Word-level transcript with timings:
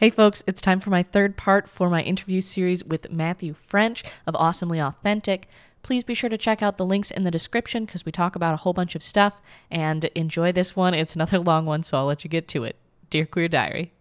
Hey, 0.00 0.08
folks, 0.08 0.42
it's 0.46 0.62
time 0.62 0.80
for 0.80 0.88
my 0.88 1.02
third 1.02 1.36
part 1.36 1.68
for 1.68 1.90
my 1.90 2.00
interview 2.00 2.40
series 2.40 2.82
with 2.82 3.12
Matthew 3.12 3.52
French 3.52 4.02
of 4.26 4.34
Awesomely 4.34 4.80
Authentic. 4.80 5.46
Please 5.82 6.04
be 6.04 6.14
sure 6.14 6.30
to 6.30 6.38
check 6.38 6.62
out 6.62 6.78
the 6.78 6.86
links 6.86 7.10
in 7.10 7.24
the 7.24 7.30
description 7.30 7.84
because 7.84 8.06
we 8.06 8.10
talk 8.10 8.34
about 8.34 8.54
a 8.54 8.56
whole 8.56 8.72
bunch 8.72 8.94
of 8.94 9.02
stuff 9.02 9.42
and 9.70 10.06
enjoy 10.14 10.52
this 10.52 10.74
one. 10.74 10.94
It's 10.94 11.14
another 11.14 11.38
long 11.50 11.66
one, 11.66 11.82
so 11.82 11.98
I'll 11.98 12.06
let 12.06 12.24
you 12.24 12.30
get 12.30 12.48
to 12.48 12.64
it. 12.64 12.76
Dear 13.10 13.26
Queer 13.26 13.48
Diary. 13.48 13.92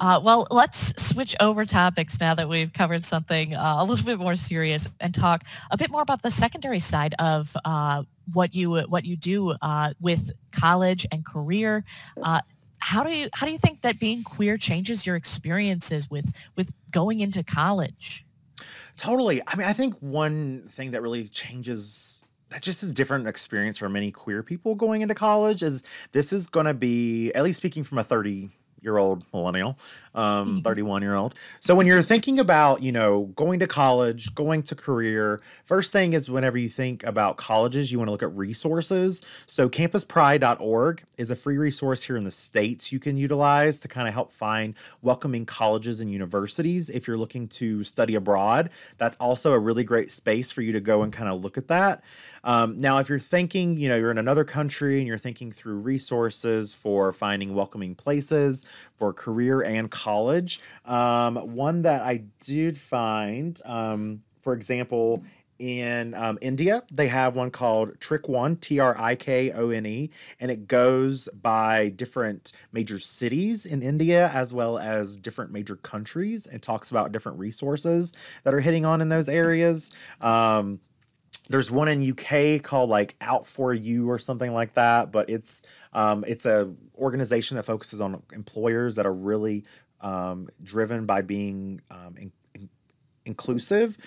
Uh, 0.00 0.20
well, 0.22 0.46
let's 0.50 0.94
switch 1.02 1.34
over 1.40 1.66
topics 1.66 2.20
now 2.20 2.34
that 2.34 2.48
we've 2.48 2.72
covered 2.72 3.04
something 3.04 3.54
uh, 3.54 3.76
a 3.78 3.84
little 3.84 4.04
bit 4.04 4.18
more 4.18 4.36
serious 4.36 4.88
and 5.00 5.12
talk 5.12 5.44
a 5.72 5.76
bit 5.76 5.90
more 5.90 6.02
about 6.02 6.22
the 6.22 6.30
secondary 6.30 6.80
side 6.80 7.14
of 7.18 7.54
uh, 7.64 8.02
what 8.32 8.54
you 8.54 8.76
what 8.82 9.04
you 9.04 9.16
do 9.16 9.50
uh, 9.60 9.92
with 10.00 10.30
college 10.52 11.06
and 11.12 11.26
career. 11.26 11.84
Uh, 12.22 12.40
how 12.78 13.02
do 13.02 13.10
you 13.10 13.28
how 13.34 13.44
do 13.44 13.52
you 13.52 13.58
think 13.58 13.82
that 13.82 13.98
being 13.98 14.22
queer 14.22 14.56
changes 14.56 15.04
your 15.04 15.16
experiences 15.16 16.08
with 16.08 16.32
with 16.56 16.70
going 16.92 17.20
into 17.20 17.42
college? 17.42 18.24
Totally. 18.96 19.42
I 19.48 19.56
mean, 19.56 19.66
I 19.66 19.72
think 19.72 19.96
one 19.98 20.62
thing 20.68 20.92
that 20.92 21.02
really 21.02 21.26
changes 21.28 22.22
that 22.50 22.62
just 22.62 22.82
is 22.82 22.92
different 22.92 23.26
experience 23.26 23.78
for 23.78 23.88
many 23.88 24.10
queer 24.10 24.42
people 24.42 24.74
going 24.74 25.02
into 25.02 25.14
college 25.14 25.62
is 25.62 25.82
this 26.12 26.32
is 26.32 26.48
going 26.48 26.66
to 26.66 26.74
be 26.74 27.32
at 27.32 27.42
least 27.42 27.56
speaking 27.56 27.82
from 27.82 27.98
a 27.98 28.04
30 28.04 28.50
year 28.82 28.98
old 28.98 29.24
millennial, 29.32 29.78
um, 30.14 30.48
mm-hmm. 30.48 30.58
31 30.60 31.02
year 31.02 31.14
old. 31.14 31.34
So 31.60 31.74
when 31.74 31.86
you're 31.86 32.02
thinking 32.02 32.40
about, 32.40 32.82
you 32.82 32.92
know, 32.92 33.24
going 33.36 33.60
to 33.60 33.66
college, 33.66 34.34
going 34.34 34.62
to 34.64 34.74
career, 34.74 35.40
first 35.66 35.92
thing 35.92 36.12
is 36.12 36.30
whenever 36.30 36.58
you 36.58 36.68
think 36.68 37.04
about 37.04 37.36
colleges, 37.36 37.92
you 37.92 37.98
want 37.98 38.08
to 38.08 38.12
look 38.12 38.22
at 38.22 38.34
resources. 38.36 39.22
So 39.46 39.68
campuspride.org 39.68 41.02
is 41.18 41.30
a 41.30 41.36
free 41.36 41.58
resource 41.58 42.02
here 42.02 42.16
in 42.16 42.24
the 42.24 42.30
States 42.30 42.90
you 42.92 42.98
can 42.98 43.16
utilize 43.16 43.78
to 43.80 43.88
kind 43.88 44.08
of 44.08 44.14
help 44.14 44.32
find 44.32 44.74
welcoming 45.02 45.46
colleges 45.46 46.00
and 46.00 46.10
universities. 46.10 46.90
If 46.90 47.06
you're 47.06 47.16
looking 47.16 47.48
to 47.48 47.84
study 47.84 48.14
abroad, 48.14 48.70
that's 48.98 49.16
also 49.16 49.52
a 49.52 49.58
really 49.58 49.84
great 49.84 50.10
space 50.10 50.52
for 50.52 50.62
you 50.62 50.72
to 50.72 50.80
go 50.80 51.02
and 51.02 51.12
kind 51.12 51.28
of 51.28 51.42
look 51.42 51.58
at 51.58 51.68
that. 51.68 52.02
Um, 52.44 52.78
now, 52.78 52.98
if 52.98 53.08
you're 53.08 53.18
thinking, 53.18 53.76
you 53.76 53.88
know, 53.88 53.96
you're 53.96 54.10
in 54.10 54.18
another 54.18 54.44
country 54.44 54.98
and 54.98 55.06
you're 55.06 55.18
thinking 55.18 55.52
through 55.52 55.76
resources 55.76 56.72
for 56.72 57.12
finding 57.12 57.54
welcoming 57.54 57.94
places 57.94 58.64
for 58.96 59.12
career 59.12 59.62
and 59.62 59.90
college, 59.90 60.60
um, 60.84 61.36
one 61.54 61.82
that 61.82 62.02
I 62.02 62.24
did 62.40 62.76
find, 62.76 63.60
um, 63.64 64.20
for 64.42 64.52
example, 64.52 65.22
in 65.60 66.14
um, 66.14 66.38
India, 66.40 66.82
they 66.90 67.06
have 67.06 67.36
one 67.36 67.50
called 67.50 67.98
Trikone, 68.00 68.58
T 68.60 68.78
R 68.80 68.96
I 68.98 69.14
K 69.14 69.52
O 69.52 69.68
N 69.68 69.84
E, 69.84 70.10
and 70.40 70.50
it 70.50 70.66
goes 70.66 71.28
by 71.42 71.90
different 71.90 72.52
major 72.72 72.98
cities 72.98 73.66
in 73.66 73.82
India 73.82 74.30
as 74.32 74.54
well 74.54 74.78
as 74.78 75.18
different 75.18 75.52
major 75.52 75.76
countries 75.76 76.46
and 76.46 76.62
talks 76.62 76.90
about 76.90 77.12
different 77.12 77.38
resources 77.38 78.14
that 78.44 78.54
are 78.54 78.60
hitting 78.60 78.86
on 78.86 79.02
in 79.02 79.10
those 79.10 79.28
areas. 79.28 79.90
Um, 80.22 80.80
there's 81.50 81.68
one 81.68 81.88
in 81.88 82.08
UK 82.08 82.62
called 82.62 82.88
like 82.90 83.16
Out 83.20 83.44
for 83.44 83.74
You 83.74 84.08
or 84.08 84.18
something 84.18 84.54
like 84.54 84.72
that, 84.74 85.10
but 85.10 85.28
it's 85.28 85.64
um, 85.92 86.24
it's 86.26 86.46
a 86.46 86.72
organization 86.96 87.56
that 87.56 87.64
focuses 87.64 88.00
on 88.00 88.22
employers 88.32 88.94
that 88.94 89.04
are 89.04 89.12
really 89.12 89.64
um, 90.00 90.48
driven 90.62 91.06
by 91.06 91.22
being 91.22 91.80
um, 91.90 92.14
in, 92.16 92.32
in, 92.54 92.68
inclusive. 93.26 93.98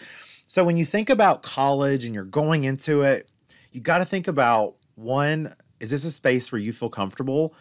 So 0.47 0.63
when 0.63 0.77
you 0.77 0.85
think 0.85 1.09
about 1.09 1.43
college 1.43 2.05
and 2.05 2.15
you're 2.15 2.23
going 2.23 2.63
into 2.63 3.01
it, 3.01 3.29
you 3.73 3.81
got 3.81 3.97
to 3.97 4.05
think 4.05 4.29
about 4.29 4.75
one: 4.95 5.53
is 5.81 5.91
this 5.91 6.05
a 6.05 6.11
space 6.11 6.49
where 6.49 6.61
you 6.61 6.71
feel 6.71 6.89
comfortable? 6.89 7.55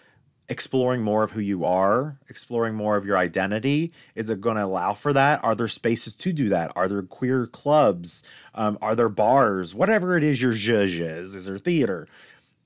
Exploring 0.48 1.02
more 1.02 1.22
of 1.22 1.30
who 1.30 1.40
you 1.40 1.64
are, 1.64 2.18
exploring 2.28 2.74
more 2.74 2.96
of 2.96 3.04
your 3.04 3.16
identity? 3.16 3.90
Is 4.14 4.28
it 4.28 4.40
going 4.40 4.56
to 4.56 4.64
allow 4.64 4.94
for 4.94 5.12
that? 5.12 5.42
Are 5.44 5.54
there 5.54 5.68
spaces 5.68 6.14
to 6.16 6.32
do 6.32 6.48
that? 6.50 6.72
Are 6.76 6.88
there 6.88 7.02
queer 7.02 7.46
clubs? 7.46 8.22
Um, 8.54 8.78
are 8.82 8.94
there 8.94 9.08
bars? 9.08 9.74
Whatever 9.74 10.16
it 10.16 10.24
is 10.24 10.42
your 10.42 10.52
zhuzh 10.52 11.00
is, 11.00 11.34
is 11.34 11.46
there 11.46 11.58
theater? 11.58 12.08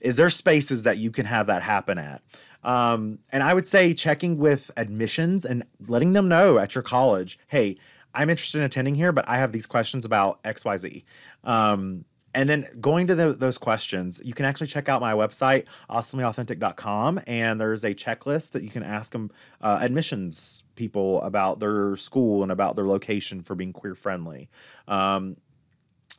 Is 0.00 0.16
there 0.16 0.28
spaces 0.28 0.82
that 0.82 0.98
you 0.98 1.10
can 1.10 1.26
have 1.26 1.46
that 1.46 1.62
happen 1.62 1.98
at? 1.98 2.22
Um, 2.64 3.20
and 3.30 3.42
I 3.42 3.54
would 3.54 3.66
say 3.66 3.94
checking 3.94 4.38
with 4.38 4.70
admissions 4.76 5.44
and 5.44 5.64
letting 5.86 6.12
them 6.12 6.28
know 6.28 6.58
at 6.58 6.74
your 6.74 6.82
college, 6.82 7.38
hey, 7.46 7.76
I'm 8.12 8.30
interested 8.30 8.58
in 8.58 8.64
attending 8.64 8.94
here, 8.94 9.12
but 9.12 9.28
I 9.28 9.38
have 9.38 9.52
these 9.52 9.66
questions 9.66 10.04
about 10.04 10.42
XYZ. 10.42 11.04
Um, 11.44 12.04
and 12.36 12.50
then 12.50 12.68
going 12.78 13.06
to 13.06 13.14
the, 13.14 13.32
those 13.32 13.56
questions, 13.56 14.20
you 14.22 14.34
can 14.34 14.44
actually 14.44 14.66
check 14.66 14.90
out 14.90 15.00
my 15.00 15.14
website, 15.14 15.68
awesomelyauthentic.com, 15.88 17.22
and 17.26 17.58
there's 17.58 17.82
a 17.82 17.94
checklist 17.94 18.52
that 18.52 18.62
you 18.62 18.68
can 18.68 18.82
ask 18.82 19.10
them 19.12 19.30
uh, 19.62 19.78
admissions 19.80 20.62
people 20.74 21.22
about 21.22 21.60
their 21.60 21.96
school 21.96 22.42
and 22.42 22.52
about 22.52 22.76
their 22.76 22.86
location 22.86 23.42
for 23.42 23.54
being 23.54 23.72
queer 23.72 23.94
friendly. 23.94 24.50
Um, 24.86 25.38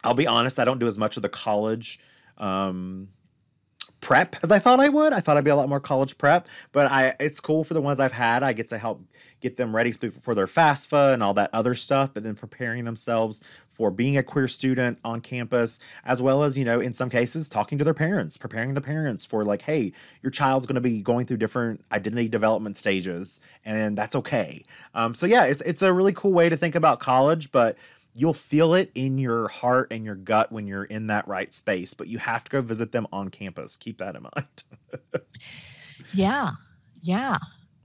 I'll 0.03 0.15
be 0.15 0.25
honest, 0.25 0.57
I 0.57 0.65
don't 0.65 0.79
do 0.79 0.87
as 0.87 0.97
much 0.97 1.17
of 1.17 1.21
the 1.21 1.29
college 1.29 1.99
um, 2.39 3.09
prep 4.01 4.35
as 4.43 4.51
I 4.51 4.59
thought 4.59 4.79
I 4.79 4.89
would. 4.89 5.13
I 5.13 5.19
thought 5.19 5.37
I'd 5.37 5.43
be 5.43 5.49
a 5.49 5.55
lot 5.55 5.69
more 5.69 5.79
college 5.79 6.17
prep, 6.17 6.47
but 6.71 6.91
I 6.91 7.15
it's 7.19 7.39
cool 7.39 7.63
for 7.63 7.73
the 7.73 7.81
ones 7.81 7.99
I've 7.99 8.11
had. 8.11 8.43
I 8.43 8.53
get 8.53 8.67
to 8.67 8.77
help 8.77 9.01
get 9.41 9.57
them 9.57 9.75
ready 9.75 9.91
for, 9.91 10.33
their 10.33 10.47
FAFSA 10.47 11.13
and 11.13 11.21
all 11.21 11.33
that 11.35 11.49
other 11.53 11.75
stuff, 11.75 12.11
but 12.13 12.23
then 12.23 12.35
preparing 12.35 12.85
themselves 12.85 13.41
for 13.69 13.91
being 13.91 14.17
a 14.17 14.23
queer 14.23 14.47
student 14.47 14.97
on 15.03 15.21
campus, 15.21 15.77
as 16.05 16.21
well 16.21 16.43
as, 16.43 16.57
you 16.57 16.65
know, 16.65 16.79
in 16.79 16.91
some 16.91 17.09
cases 17.09 17.47
talking 17.47 17.77
to 17.77 17.83
their 17.83 17.93
parents, 17.93 18.37
preparing 18.37 18.73
the 18.73 18.81
parents 18.81 19.25
for 19.25 19.43
like, 19.43 19.61
hey, 19.61 19.91
your 20.23 20.31
child's 20.31 20.65
going 20.65 20.75
to 20.75 20.81
be 20.81 21.01
going 21.01 21.25
through 21.25 21.37
different 21.37 21.83
identity 21.91 22.27
development 22.27 22.77
stages, 22.77 23.39
and 23.65 23.97
that's 23.97 24.15
okay. 24.15 24.63
Um, 24.95 25.13
so 25.13 25.27
yeah, 25.27 25.45
it's 25.45 25.61
it's 25.61 25.81
a 25.81 25.93
really 25.93 26.13
cool 26.13 26.33
way 26.33 26.49
to 26.49 26.57
think 26.57 26.75
about 26.75 26.99
college, 26.99 27.51
but 27.51 27.77
you'll 28.17 28.33
feel 28.33 28.73
it 28.73 28.91
in 28.95 29.19
your 29.19 29.47
heart 29.47 29.93
and 29.93 30.03
your 30.03 30.15
gut 30.15 30.51
when 30.51 30.65
you're 30.65 30.85
in 30.85 31.05
that 31.05 31.27
right 31.27 31.53
space, 31.53 31.93
but 31.93 32.07
you 32.07 32.17
have 32.17 32.43
to 32.43 32.49
go 32.49 32.61
visit 32.61 32.91
them 32.91 33.05
on 33.13 33.29
campus. 33.29 33.77
Keep 33.77 33.99
that 33.99 34.15
in 34.15 34.23
mind. 34.23 34.63
yeah. 36.15 36.53
Yeah. 36.99 37.37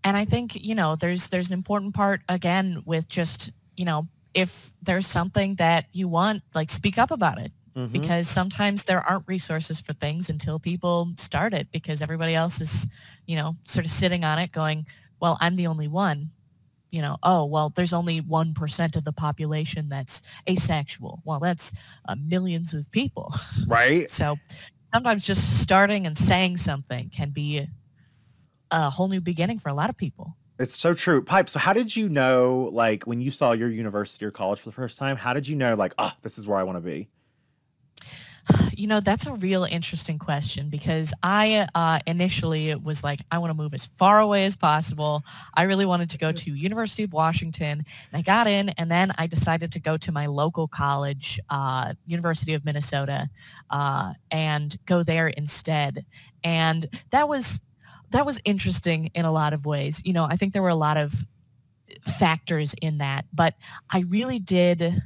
And 0.02 0.16
I 0.16 0.24
think, 0.24 0.56
you 0.56 0.74
know, 0.74 0.96
there's 0.96 1.28
there's 1.28 1.48
an 1.48 1.52
important 1.52 1.92
part 1.92 2.22
again 2.30 2.82
with 2.86 3.10
just, 3.10 3.52
you 3.76 3.84
know, 3.84 4.08
if 4.32 4.72
there's 4.80 5.06
something 5.06 5.56
that 5.56 5.84
you 5.92 6.08
want, 6.08 6.42
like 6.54 6.70
speak 6.70 6.96
up 6.96 7.10
about 7.10 7.38
it. 7.38 7.52
Mm-hmm. 7.76 7.92
Because 7.92 8.26
sometimes 8.28 8.84
there 8.84 9.00
aren't 9.00 9.28
resources 9.28 9.80
for 9.80 9.92
things 9.94 10.28
until 10.30 10.58
people 10.58 11.12
start 11.16 11.54
it 11.54 11.68
because 11.72 12.02
everybody 12.02 12.34
else 12.34 12.60
is, 12.60 12.86
you 13.26 13.36
know, 13.36 13.56
sort 13.64 13.84
of 13.86 13.92
sitting 13.92 14.24
on 14.24 14.38
it 14.38 14.52
going, 14.52 14.86
well, 15.20 15.38
I'm 15.40 15.56
the 15.56 15.66
only 15.66 15.88
one 15.88 16.30
you 16.92 17.00
know, 17.00 17.16
oh, 17.22 17.44
well, 17.46 17.72
there's 17.74 17.94
only 17.94 18.20
1% 18.20 18.96
of 18.96 19.04
the 19.04 19.12
population 19.12 19.88
that's 19.88 20.22
asexual. 20.48 21.22
Well, 21.24 21.40
that's 21.40 21.72
uh, 22.08 22.14
millions 22.14 22.74
of 22.74 22.88
people. 22.92 23.34
Right. 23.66 24.08
so 24.10 24.36
sometimes 24.92 25.24
just 25.24 25.62
starting 25.62 26.06
and 26.06 26.16
saying 26.16 26.58
something 26.58 27.08
can 27.08 27.30
be 27.30 27.66
a 28.70 28.90
whole 28.90 29.08
new 29.08 29.20
beginning 29.20 29.58
for 29.58 29.70
a 29.70 29.74
lot 29.74 29.88
of 29.88 29.96
people. 29.96 30.36
It's 30.58 30.78
so 30.78 30.92
true. 30.92 31.22
Pipe, 31.22 31.48
so 31.48 31.58
how 31.58 31.72
did 31.72 31.96
you 31.96 32.10
know, 32.10 32.68
like, 32.72 33.04
when 33.04 33.20
you 33.20 33.30
saw 33.30 33.52
your 33.52 33.70
university 33.70 34.26
or 34.26 34.30
college 34.30 34.60
for 34.60 34.68
the 34.68 34.74
first 34.74 34.98
time, 34.98 35.16
how 35.16 35.32
did 35.32 35.48
you 35.48 35.56
know, 35.56 35.74
like, 35.74 35.94
oh, 35.98 36.12
this 36.22 36.36
is 36.36 36.46
where 36.46 36.58
I 36.58 36.62
want 36.62 36.76
to 36.76 36.82
be? 36.82 37.08
You 38.74 38.86
know, 38.88 39.00
that's 39.00 39.26
a 39.26 39.32
real 39.34 39.64
interesting 39.64 40.18
question 40.18 40.68
because 40.68 41.14
I 41.22 41.68
uh, 41.74 42.00
initially 42.06 42.70
it 42.70 42.82
was 42.82 43.04
like, 43.04 43.20
I 43.30 43.38
want 43.38 43.50
to 43.50 43.54
move 43.54 43.74
as 43.74 43.86
far 43.96 44.20
away 44.20 44.44
as 44.46 44.56
possible. 44.56 45.22
I 45.54 45.62
really 45.62 45.86
wanted 45.86 46.10
to 46.10 46.18
go 46.18 46.32
to 46.32 46.54
University 46.54 47.04
of 47.04 47.12
Washington, 47.12 47.84
and 48.12 48.18
I 48.18 48.22
got 48.22 48.48
in, 48.48 48.70
and 48.70 48.90
then 48.90 49.12
I 49.16 49.26
decided 49.26 49.72
to 49.72 49.80
go 49.80 49.96
to 49.98 50.10
my 50.10 50.26
local 50.26 50.66
college, 50.66 51.38
uh, 51.50 51.94
University 52.06 52.54
of 52.54 52.64
Minnesota, 52.64 53.28
uh, 53.70 54.14
and 54.30 54.76
go 54.86 55.02
there 55.02 55.28
instead. 55.28 56.04
And 56.42 56.86
that 57.10 57.28
was 57.28 57.60
that 58.10 58.26
was 58.26 58.40
interesting 58.44 59.10
in 59.14 59.24
a 59.24 59.32
lot 59.32 59.52
of 59.52 59.64
ways. 59.64 60.02
You 60.04 60.12
know, 60.12 60.24
I 60.24 60.36
think 60.36 60.52
there 60.52 60.62
were 60.62 60.68
a 60.68 60.74
lot 60.74 60.96
of 60.96 61.26
factors 62.02 62.74
in 62.82 62.98
that, 62.98 63.24
but 63.32 63.54
I 63.90 64.00
really 64.00 64.38
did 64.38 65.02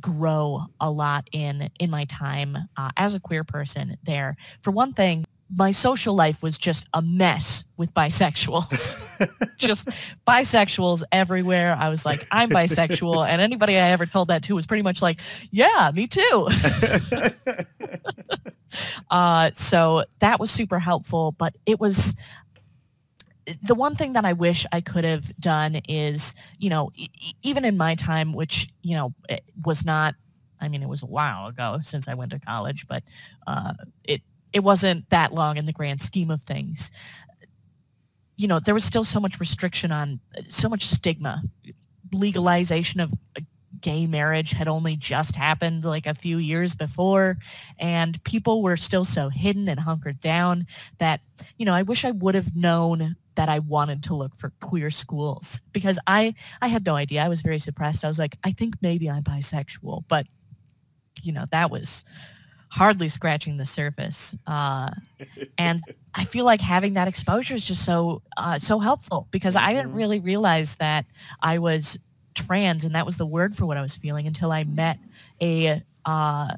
grow 0.00 0.66
a 0.80 0.90
lot 0.90 1.28
in 1.32 1.70
in 1.78 1.90
my 1.90 2.04
time 2.04 2.56
uh, 2.76 2.90
as 2.96 3.14
a 3.14 3.20
queer 3.20 3.44
person 3.44 3.96
there. 4.04 4.36
For 4.62 4.70
one 4.70 4.92
thing, 4.92 5.24
my 5.54 5.72
social 5.72 6.14
life 6.14 6.42
was 6.42 6.58
just 6.58 6.86
a 6.92 7.00
mess 7.00 7.64
with 7.76 7.92
bisexuals. 7.94 8.98
just 9.56 9.88
bisexuals 10.26 11.02
everywhere. 11.10 11.76
I 11.78 11.88
was 11.88 12.04
like, 12.04 12.26
I'm 12.30 12.50
bisexual. 12.50 13.26
And 13.26 13.40
anybody 13.40 13.76
I 13.76 13.90
ever 13.90 14.04
told 14.04 14.28
that 14.28 14.42
to 14.44 14.54
was 14.54 14.66
pretty 14.66 14.82
much 14.82 15.00
like, 15.00 15.20
yeah, 15.50 15.90
me 15.94 16.06
too. 16.06 16.48
uh, 19.10 19.50
so 19.54 20.04
that 20.18 20.38
was 20.38 20.50
super 20.50 20.78
helpful. 20.78 21.32
But 21.32 21.54
it 21.64 21.80
was 21.80 22.14
the 23.62 23.74
one 23.74 23.96
thing 23.96 24.12
that 24.14 24.24
I 24.24 24.32
wish 24.32 24.66
I 24.72 24.80
could 24.80 25.04
have 25.04 25.34
done 25.40 25.76
is, 25.88 26.34
you 26.58 26.70
know, 26.70 26.90
e- 26.94 27.08
even 27.42 27.64
in 27.64 27.76
my 27.76 27.94
time, 27.94 28.32
which, 28.32 28.68
you 28.82 28.94
know, 28.96 29.14
was 29.64 29.84
not, 29.84 30.14
I 30.60 30.68
mean, 30.68 30.82
it 30.82 30.88
was 30.88 31.02
a 31.02 31.06
while 31.06 31.46
ago 31.46 31.78
since 31.82 32.08
I 32.08 32.14
went 32.14 32.32
to 32.32 32.40
college, 32.40 32.86
but 32.88 33.02
uh, 33.46 33.74
it 34.04 34.22
it 34.52 34.60
wasn't 34.60 35.08
that 35.10 35.34
long 35.34 35.56
in 35.58 35.66
the 35.66 35.72
grand 35.72 36.00
scheme 36.02 36.30
of 36.30 36.42
things. 36.42 36.90
You 38.36 38.46
know, 38.46 38.60
there 38.60 38.74
was 38.74 38.84
still 38.84 39.04
so 39.04 39.18
much 39.18 39.40
restriction 39.40 39.90
on, 39.90 40.20
so 40.48 40.68
much 40.68 40.86
stigma. 40.86 41.42
Legalization 42.12 43.00
of 43.00 43.12
gay 43.80 44.06
marriage 44.06 44.50
had 44.52 44.68
only 44.68 44.96
just 44.96 45.36
happened 45.36 45.84
like 45.84 46.06
a 46.06 46.14
few 46.14 46.38
years 46.38 46.74
before 46.74 47.38
and 47.78 48.22
people 48.24 48.62
were 48.62 48.76
still 48.76 49.04
so 49.04 49.28
hidden 49.28 49.68
and 49.68 49.80
hunkered 49.80 50.20
down 50.20 50.66
that 50.98 51.20
you 51.58 51.66
know 51.66 51.74
i 51.74 51.82
wish 51.82 52.04
i 52.04 52.10
would 52.10 52.34
have 52.34 52.56
known 52.56 53.16
that 53.38 53.48
i 53.48 53.58
wanted 53.60 54.02
to 54.02 54.14
look 54.14 54.34
for 54.36 54.52
queer 54.60 54.90
schools 54.90 55.62
because 55.72 55.98
i 56.06 56.34
i 56.60 56.66
had 56.66 56.84
no 56.84 56.96
idea 56.96 57.22
i 57.24 57.28
was 57.28 57.40
very 57.40 57.58
suppressed 57.58 58.04
i 58.04 58.08
was 58.08 58.18
like 58.18 58.36
i 58.44 58.50
think 58.50 58.74
maybe 58.82 59.08
i'm 59.08 59.22
bisexual 59.22 60.02
but 60.08 60.26
you 61.22 61.32
know 61.32 61.44
that 61.52 61.70
was 61.70 62.04
hardly 62.70 63.08
scratching 63.08 63.56
the 63.56 63.66
surface. 63.66 64.34
Uh, 64.46 64.90
and 65.58 65.82
I 66.14 66.24
feel 66.24 66.44
like 66.44 66.60
having 66.60 66.94
that 66.94 67.08
exposure 67.08 67.54
is 67.54 67.64
just 67.64 67.84
so 67.84 68.22
uh, 68.36 68.58
so 68.58 68.78
helpful 68.78 69.26
because 69.30 69.56
I 69.56 69.72
didn't 69.72 69.88
mm-hmm. 69.88 69.96
really 69.96 70.20
realize 70.20 70.76
that 70.76 71.06
I 71.40 71.58
was 71.58 71.98
trans 72.34 72.84
and 72.84 72.94
that 72.94 73.06
was 73.06 73.16
the 73.16 73.26
word 73.26 73.56
for 73.56 73.66
what 73.66 73.76
I 73.76 73.82
was 73.82 73.96
feeling 73.96 74.26
until 74.26 74.52
I 74.52 74.64
met 74.64 74.98
a 75.40 75.82
uh, 76.04 76.52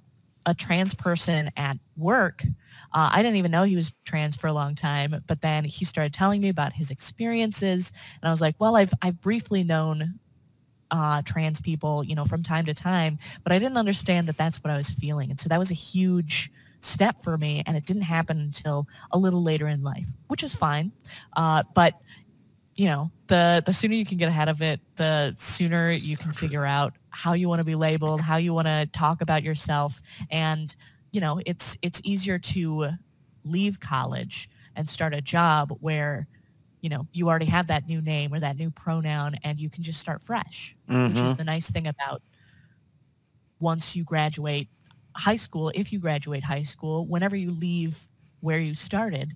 a 0.46 0.54
trans 0.54 0.94
person 0.94 1.50
at 1.56 1.76
work. 1.96 2.42
Uh, 2.92 3.10
I 3.12 3.22
didn't 3.22 3.37
even 3.37 3.50
know 3.50 3.62
he 3.62 3.76
was 3.76 3.92
trans 4.04 4.37
for 4.37 4.48
a 4.48 4.52
long 4.52 4.75
time, 4.75 5.22
but 5.26 5.40
then 5.42 5.64
he 5.64 5.84
started 5.84 6.12
telling 6.12 6.40
me 6.40 6.48
about 6.48 6.72
his 6.72 6.90
experiences, 6.90 7.92
and 8.20 8.28
I 8.28 8.32
was 8.32 8.40
like, 8.40 8.56
"Well, 8.58 8.76
I've 8.76 8.92
I've 9.02 9.20
briefly 9.20 9.62
known 9.62 10.19
uh, 10.90 11.22
trans 11.22 11.60
people, 11.60 12.04
you 12.04 12.14
know, 12.14 12.25
from 12.25 12.42
time 12.42 12.66
to 12.66 12.75
time, 12.75 13.19
but 13.44 13.52
I 13.52 13.58
didn't 13.58 13.76
understand 13.76 14.28
that 14.28 14.37
that's 14.37 14.58
what 14.58 14.70
I 14.70 14.76
was 14.76 14.90
feeling. 14.90 15.31
And 15.31 15.38
so 15.38 15.48
that 15.48 15.58
was 15.58 15.70
a 15.70 15.75
huge 15.75 16.50
step 16.81 17.22
for 17.22 17.37
me. 17.38 17.62
And 17.66 17.76
it 17.76 17.87
didn't 17.87 18.02
happen 18.02 18.40
until 18.40 18.87
a 19.12 19.19
little 19.19 19.42
later 19.42 19.69
in 19.69 19.82
life, 19.82 20.06
which 20.28 20.42
is 20.42 20.54
fine. 20.54 20.92
Uh, 21.37 21.62
but, 21.75 21.94
you 22.75 22.87
know, 22.87 23.10
the, 23.26 23.62
the 23.64 23.72
sooner 23.72 23.94
you 23.94 24.04
can 24.04 24.19
get 24.19 24.28
ahead 24.28 24.48
of 24.48 24.62
it, 24.62 24.81
the 24.96 25.34
sooner 25.38 25.90
you 25.90 26.16
can 26.16 26.32
figure 26.32 26.64
out 26.64 26.94
how 27.11 27.33
you 27.35 27.49
want 27.49 27.61
to 27.61 27.65
be 27.65 27.75
labeled, 27.75 28.21
how 28.21 28.37
you 28.37 28.55
want 28.55 28.67
to 28.67 28.89
talk 28.93 29.21
about 29.21 29.43
yourself. 29.43 30.01
And, 30.31 30.75
you 31.12 31.21
know, 31.21 31.41
it's, 31.47 31.77
it's 31.83 32.01
easier 32.05 32.39
to 32.39 32.91
leave 33.45 33.81
college 33.81 34.49
and 34.77 34.89
start 34.89 35.15
a 35.15 35.21
job 35.21 35.77
where 35.81 36.29
you 36.81 36.89
know, 36.89 37.07
you 37.12 37.29
already 37.29 37.47
have 37.47 37.67
that 37.67 37.87
new 37.87 38.01
name 38.01 38.33
or 38.33 38.41
that 38.41 38.57
new 38.57 38.71
pronoun 38.71 39.35
and 39.45 39.61
you 39.61 39.69
can 39.69 39.83
just 39.83 40.01
start 40.01 40.23
fresh, 40.23 40.75
mm-hmm. 40.89 41.05
which 41.05 41.12
is 41.12 41.19
mm-hmm. 41.19 41.33
the 41.35 41.45
nice 41.45 41.71
thing 41.71 41.87
about 41.87 42.23
once 43.59 43.95
you 43.95 44.05
graduate 44.05 44.69
high 45.15 45.37
school, 45.37 45.71
if 45.75 45.93
you 45.93 45.99
graduate 45.99 46.43
high 46.43 46.62
school, 46.62 47.07
whenever 47.07 47.37
you 47.37 47.51
leave 47.51 48.09
where 48.41 48.59
you 48.59 48.75
started, 48.75 49.35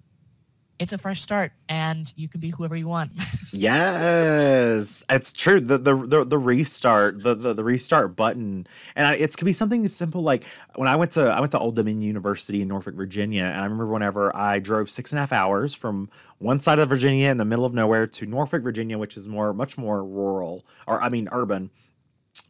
it's 0.79 0.93
a 0.93 0.99
fresh 0.99 1.23
start 1.23 1.53
and 1.69 2.13
you 2.17 2.29
can 2.29 2.41
be 2.41 2.51
whoever 2.51 2.77
you 2.77 2.89
want. 2.89 3.13
yes, 3.53 5.05
it's 5.09 5.33
true. 5.33 5.61
The, 5.61 5.79
the 5.79 5.95
the 5.95 6.25
the, 6.25 6.39
restart, 6.39 7.23
the, 7.23 7.35
the, 7.35 7.55
the 7.55 7.65
restart 7.65 8.17
button, 8.17 8.67
and 8.97 9.07
I, 9.07 9.15
it 9.15 9.37
could 9.37 9.45
be 9.45 9.53
something 9.53 9.85
as 9.85 9.95
simple 9.95 10.23
like 10.23 10.45
when 10.75 10.89
I 10.89 10.97
went 10.97 11.13
to 11.13 11.31
I 11.31 11.41
went 11.41 11.53
to 11.53 11.59
Old 11.59 11.77
Dominion 11.77 12.03
University 12.03 12.63
in 12.63 12.69
Norfolk, 12.69 12.95
Virginia, 12.95 13.45
and 13.45 13.61
I 13.61 13.65
remember 13.65 13.87
whenever 13.87 14.35
I 14.37 14.59
drove 14.59 14.91
six 14.91 15.13
and 15.13 15.19
a 15.19 15.23
half 15.23 15.33
hours 15.33 15.75
from 15.75 16.09
one 16.39 16.61
side 16.61 16.79
of 16.79 16.89
Virginia 16.89 17.31
in 17.31 17.37
the 17.37 17.45
middle 17.45 17.65
of 17.65 17.75
nowhere 17.75 18.07
to 18.07 18.27
Norfolk, 18.27 18.63
Virginia, 18.63 18.99
which 18.99 19.17
is 19.17 19.29
more 19.29 19.53
much 19.53 19.79
more 19.79 20.05
rural 20.05 20.67
or 20.87 21.03
I 21.03 21.09
mean 21.09 21.29
urban. 21.33 21.71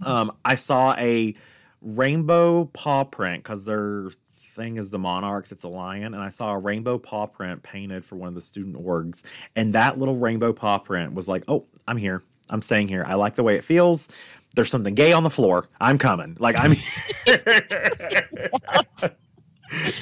Um, 0.04 0.32
I 0.44 0.54
saw 0.54 0.94
a 0.96 1.34
rainbow 1.82 2.64
paw 2.72 3.04
print 3.04 3.44
because 3.44 3.66
they're 3.66 4.08
thing 4.54 4.76
is 4.76 4.90
the 4.90 4.98
Monarchs. 4.98 5.52
It's 5.52 5.64
a 5.64 5.68
lion, 5.68 6.14
and 6.14 6.22
I 6.22 6.28
saw 6.28 6.52
a 6.52 6.58
rainbow 6.58 6.98
paw 6.98 7.26
print 7.26 7.62
painted 7.62 8.04
for 8.04 8.16
one 8.16 8.28
of 8.28 8.34
the 8.34 8.40
student 8.40 8.76
orgs, 8.76 9.22
and 9.56 9.72
that 9.72 9.98
little 9.98 10.16
rainbow 10.16 10.52
paw 10.52 10.78
print 10.78 11.14
was 11.14 11.28
like, 11.28 11.44
"Oh, 11.48 11.66
I'm 11.86 11.96
here. 11.96 12.22
I'm 12.50 12.62
staying 12.62 12.88
here. 12.88 13.04
I 13.06 13.14
like 13.14 13.34
the 13.34 13.42
way 13.42 13.56
it 13.56 13.64
feels." 13.64 14.08
There's 14.54 14.70
something 14.70 14.94
gay 14.94 15.12
on 15.12 15.24
the 15.24 15.30
floor. 15.30 15.68
I'm 15.80 15.98
coming. 15.98 16.36
Like 16.38 16.56
I'm. 16.58 16.70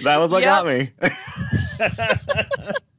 that 0.03 0.19
was 0.19 0.31
what 0.33 0.43
yep. 0.43 0.63
got 0.63 0.67
me. 0.67 0.93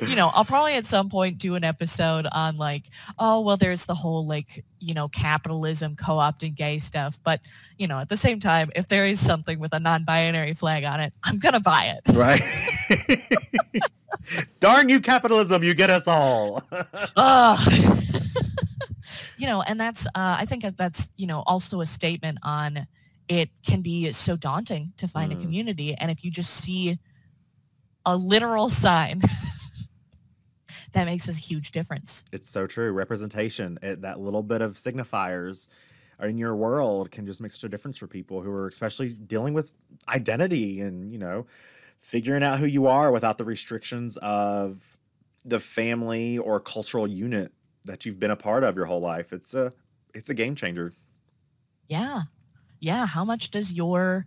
you 0.00 0.16
know, 0.16 0.30
I'll 0.34 0.44
probably 0.44 0.74
at 0.74 0.86
some 0.86 1.08
point 1.08 1.38
do 1.38 1.54
an 1.54 1.64
episode 1.64 2.26
on 2.32 2.56
like, 2.56 2.84
oh, 3.18 3.40
well, 3.40 3.56
there's 3.56 3.86
the 3.86 3.94
whole 3.94 4.26
like, 4.26 4.64
you 4.80 4.94
know, 4.94 5.08
capitalism 5.08 5.96
co-opting 5.96 6.54
gay 6.54 6.78
stuff. 6.78 7.18
But, 7.24 7.40
you 7.78 7.86
know, 7.86 7.98
at 7.98 8.08
the 8.08 8.16
same 8.16 8.40
time, 8.40 8.70
if 8.74 8.88
there 8.88 9.06
is 9.06 9.20
something 9.24 9.58
with 9.58 9.72
a 9.72 9.80
non-binary 9.80 10.54
flag 10.54 10.84
on 10.84 11.00
it, 11.00 11.12
I'm 11.24 11.38
going 11.38 11.54
to 11.54 11.60
buy 11.60 11.96
it. 11.96 12.14
Right. 12.14 12.42
Darn 14.60 14.88
you, 14.88 15.00
capitalism, 15.00 15.62
you 15.62 15.74
get 15.74 15.90
us 15.90 16.06
all. 16.06 16.62
you 19.36 19.46
know, 19.46 19.62
and 19.62 19.80
that's, 19.80 20.06
uh, 20.06 20.36
I 20.38 20.46
think 20.46 20.64
that's, 20.76 21.08
you 21.16 21.26
know, 21.26 21.42
also 21.46 21.80
a 21.80 21.86
statement 21.86 22.38
on 22.42 22.86
it 23.28 23.50
can 23.64 23.82
be 23.82 24.12
so 24.12 24.36
daunting 24.36 24.92
to 24.96 25.08
find 25.08 25.32
mm. 25.32 25.38
a 25.38 25.40
community. 25.40 25.94
And 25.94 26.10
if 26.10 26.24
you 26.24 26.30
just 26.30 26.54
see 26.54 26.98
a 28.04 28.16
literal 28.16 28.70
sign 28.70 29.22
that 30.96 31.04
makes 31.04 31.28
a 31.28 31.32
huge 31.32 31.72
difference. 31.72 32.24
It's 32.32 32.48
so 32.48 32.66
true. 32.66 32.90
Representation, 32.90 33.78
it, 33.82 34.00
that 34.00 34.18
little 34.18 34.42
bit 34.42 34.62
of 34.62 34.72
signifiers 34.72 35.68
in 36.22 36.38
your 36.38 36.56
world 36.56 37.10
can 37.10 37.26
just 37.26 37.38
make 37.38 37.50
such 37.50 37.64
a 37.64 37.68
difference 37.68 37.98
for 37.98 38.06
people 38.06 38.40
who 38.40 38.50
are 38.50 38.66
especially 38.66 39.10
dealing 39.12 39.52
with 39.52 39.72
identity 40.08 40.80
and, 40.80 41.12
you 41.12 41.18
know, 41.18 41.46
figuring 41.98 42.42
out 42.42 42.58
who 42.58 42.64
you 42.64 42.86
are 42.86 43.12
without 43.12 43.36
the 43.36 43.44
restrictions 43.44 44.16
of 44.18 44.96
the 45.44 45.60
family 45.60 46.38
or 46.38 46.60
cultural 46.60 47.06
unit 47.06 47.52
that 47.84 48.06
you've 48.06 48.18
been 48.18 48.30
a 48.30 48.36
part 48.36 48.64
of 48.64 48.74
your 48.74 48.86
whole 48.86 49.00
life. 49.00 49.34
It's 49.34 49.52
a 49.52 49.70
it's 50.14 50.30
a 50.30 50.34
game 50.34 50.54
changer. 50.54 50.94
Yeah. 51.88 52.22
Yeah, 52.80 53.06
how 53.06 53.24
much 53.24 53.50
does 53.50 53.72
your 53.72 54.26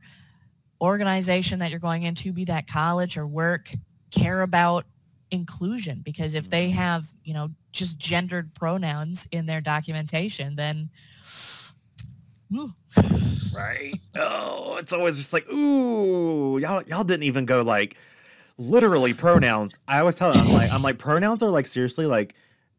organization 0.80 1.60
that 1.60 1.72
you're 1.72 1.80
going 1.80 2.04
into 2.04 2.32
be 2.32 2.46
that 2.46 2.68
college 2.68 3.18
or 3.18 3.26
work 3.26 3.72
care 4.12 4.42
about 4.42 4.86
inclusion 5.32 6.02
because 6.04 6.34
if 6.34 6.50
they 6.50 6.68
mm-hmm. 6.68 6.78
have 6.78 7.06
you 7.24 7.34
know 7.34 7.50
just 7.72 7.98
gendered 7.98 8.54
pronouns 8.56 9.28
in 9.32 9.46
their 9.46 9.62
documentation 9.62 10.56
then 10.56 10.90
right 13.54 13.94
oh 14.16 14.78
it's 14.80 14.92
always 14.92 15.18
just 15.18 15.34
like 15.34 15.48
ooh 15.50 16.58
y'all 16.58 16.82
y'all 16.84 17.04
didn't 17.04 17.24
even 17.24 17.46
go 17.46 17.62
like 17.62 17.98
literally 18.58 19.14
pronouns 19.14 19.78
i 19.88 20.00
always 20.00 20.16
tell 20.16 20.34
them 20.34 20.48
i'm 20.48 20.54
like 20.54 20.72
i'm 20.72 20.82
like 20.82 20.98
pronouns 20.98 21.44
are 21.44 21.50
like 21.50 21.68
seriously 21.68 22.06
like 22.08 22.34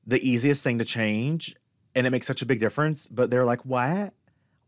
the 0.07 0.19
easiest 0.29 0.65
thing 0.65 0.79
to 0.79 0.85
change 0.85 1.55
and 1.95 2.07
it 2.07 2.11
makes 2.11 2.27
such 2.27 2.43
a 2.43 2.47
big 2.47 2.59
difference 2.59 3.07
but 3.07 3.31
they're 3.31 3.45
like 3.45 3.65
what 3.65 4.13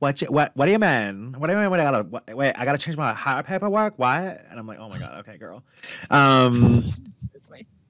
what 0.03 0.19
what 0.31 0.51
what 0.55 0.67
do 0.67 0.73
you 0.73 0.81
mean? 0.81 1.33
What 1.39 1.47
do 1.47 1.53
you 1.53 1.61
mean? 1.61 1.71
What 1.71 1.79
I 1.79 1.85
gotta 1.85 2.03
what, 2.03 2.35
wait? 2.35 2.55
I 2.57 2.65
gotta 2.65 2.77
change 2.77 2.97
my 2.97 3.15
hire 3.15 3.45
paperwork. 3.45 4.01
What? 4.01 4.45
And 4.51 4.59
I'm 4.59 4.67
like, 4.67 4.81
oh 4.81 4.89
my 4.89 4.99
god, 4.99 5.21
okay, 5.21 5.39
girl. 5.39 5.63
Um, 6.11 6.85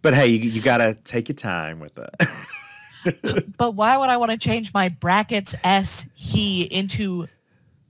but 0.03 0.15
hey, 0.15 0.27
you, 0.27 0.51
you 0.51 0.61
got 0.61 0.79
to 0.79 0.95
take 0.95 1.29
your 1.29 1.37
time 1.37 1.81
with 1.81 1.99
it. 1.99 3.55
but 3.57 3.73
why 3.73 3.97
would 3.97 4.11
I 4.11 4.17
want 4.17 4.33
to 4.33 4.39
change 4.39 4.75
my 4.75 4.89
brackets 4.89 5.55
S 5.65 6.07
he 6.15 6.63
into 6.63 7.27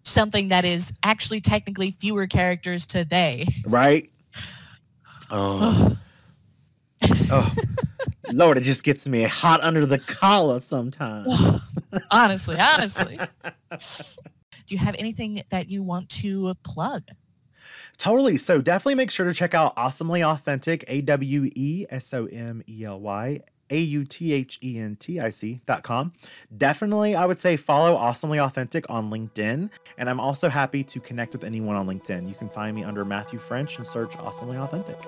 something 0.05 0.49
that 0.49 0.65
is 0.65 0.93
actually 1.03 1.41
technically 1.41 1.91
fewer 1.91 2.27
characters 2.27 2.87
to 2.87 3.05
they? 3.05 3.47
Right? 3.67 4.11
Oh. 5.35 5.97
oh. 7.31 7.55
Lord, 8.33 8.59
it 8.59 8.65
just 8.65 8.85
gets 8.85 9.09
me 9.09 9.23
hot 9.23 9.63
under 9.63 9.87
the 9.87 9.99
collar 9.99 10.61
sometimes. 10.61 11.79
honestly, 12.11 12.59
honestly. 12.59 13.19
Do 13.71 14.75
you 14.75 14.79
have 14.79 14.95
anything 14.99 15.43
that 15.49 15.71
you 15.71 15.83
want 15.83 16.11
to 16.11 16.55
plug? 16.63 17.05
Totally. 17.99 18.37
So 18.37 18.61
definitely 18.61 18.97
make 18.97 19.11
sure 19.11 19.27
to 19.27 19.35
check 19.35 19.55
out 19.55 19.75
Awesomely 19.77 20.23
Authentic, 20.23 20.85
A 20.89 21.01
W 21.03 21.51
E 21.55 21.87
S 21.91 22.13
O 22.15 22.27
M 22.27 22.63
E 22.69 22.85
L 22.85 23.01
Y 23.01 23.41
A 23.71 23.79
U 23.79 24.05
T 24.05 24.33
H 24.33 24.59
E 24.63 24.79
N 24.79 24.97
T 24.97 25.21
I 25.21 25.31
C 25.31 25.61
dot 25.67 25.83
com. 25.83 26.13
Definitely, 26.57 27.15
I 27.15 27.25
would 27.25 27.39
say 27.39 27.57
follow 27.57 27.97
Awesomely 27.97 28.39
Authentic 28.39 28.89
on 28.91 29.11
LinkedIn. 29.11 29.71
And 29.99 30.11
I'm 30.11 30.21
also 30.21 30.49
happy 30.49 30.83
to 30.85 31.01
connect 31.01 31.33
with 31.33 31.45
anyone 31.45 31.77
on 31.77 31.87
LinkedIn. 31.87 32.29
You 32.29 32.35
can 32.35 32.49
find 32.49 32.75
me 32.75 32.85
under 32.85 33.05
Matthew 33.05 33.39
French 33.39 33.77
and 33.77 33.87
search 33.87 34.17
Awesomely 34.17 34.57
Authentic. 34.57 34.99